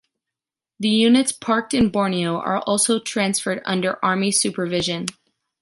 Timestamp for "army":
4.03-4.31